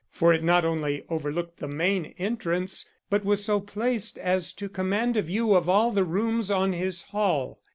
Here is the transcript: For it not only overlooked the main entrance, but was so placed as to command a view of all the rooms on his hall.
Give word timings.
For 0.09 0.33
it 0.33 0.43
not 0.43 0.65
only 0.65 1.05
overlooked 1.09 1.59
the 1.59 1.67
main 1.67 2.15
entrance, 2.17 2.89
but 3.11 3.23
was 3.23 3.45
so 3.45 3.59
placed 3.61 4.17
as 4.17 4.51
to 4.53 4.67
command 4.67 5.15
a 5.15 5.21
view 5.21 5.53
of 5.53 5.69
all 5.69 5.91
the 5.91 6.03
rooms 6.05 6.49
on 6.49 6.73
his 6.73 7.03
hall. 7.03 7.61